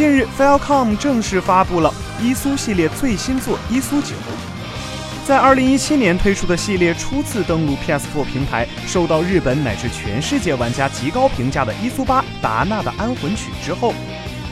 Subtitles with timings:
[0.00, 4.14] 近日，Faircom 正式发布了伊苏系列最新作伊苏九。
[5.26, 13.92] 在2017年推出的系列初次登陆 PS4 平台，受到日本乃至全世界玩家极高评价的伊苏八达纳的安魂曲之后，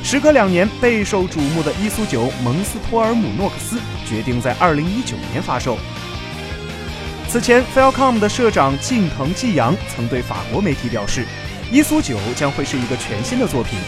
[0.05, 5.79] 时隔两年备受瞩目的伊苏九蒙斯托尔姆诺克斯决定在2019年发售。
[7.27, 11.25] 此前，Faircom 的社长近藤纪阳曾对法国媒体表示，
[11.73, 13.79] 伊苏九将会是一个全新的作品。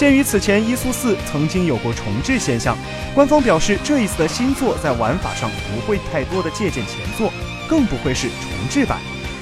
[0.00, 2.74] 鉴于此前伊苏四曾经有过重置现象，
[3.14, 7.30] 官方表示这一次的新作在玩法上不会太多的借鉴前作，
[7.68, 8.98] 更不会是重置版，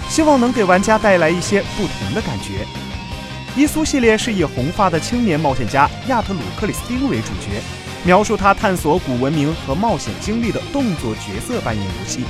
[0.09, 2.66] 希望能给玩家带来一些不同的感觉。
[3.57, 7.63] 伊苏系列是以红发的青年冒险家亚特鲁克里斯汀为主角，
[8.02, 12.25] 描述他探索古文明和冒险经历的动作角色扮演游戏。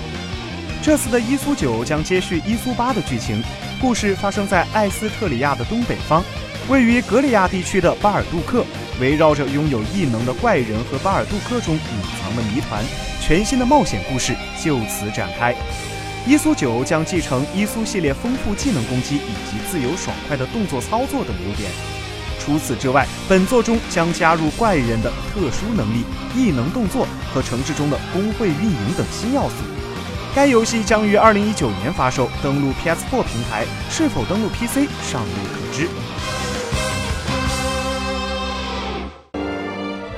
[0.82, 3.42] 这次的伊苏九将接续伊苏八的剧情，
[3.80, 6.22] 故事发生在艾斯特里亚的东北方。
[6.68, 8.62] 位于格里亚地区的巴尔杜克，
[9.00, 11.80] 围绕着拥有异能的怪人和巴尔杜克中隐
[12.20, 12.84] 藏的谜团，
[13.22, 15.54] 全新的冒险故事就此展开。
[16.26, 21.70] 伊苏九将继承伊苏系列丰富技能攻击以及自由爽快的动作操作等优点。
[22.38, 26.04] 除此之外，本作中将加入怪人的特殊能力、
[26.36, 29.54] 异能动作和城市中的工会运营等新要素。
[30.34, 35.88] 该游戏将于二零一九年发售，登陆 PS4 平台，是否登陆 PC 尚未可知。